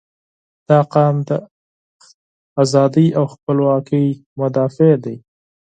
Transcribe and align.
•دا 0.67 0.79
قوم 0.93 1.15
د 1.29 1.31
ازادۍ 2.63 3.07
او 3.19 3.25
خپلواکۍ 3.33 4.07
مدافع 4.39 4.93
دی. 5.03 5.15